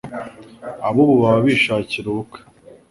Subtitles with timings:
[0.87, 2.39] abubu baba bishakira ubukwe